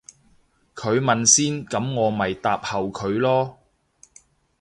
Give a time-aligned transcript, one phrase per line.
[0.73, 3.59] 佢問先噉我咪答後佢咯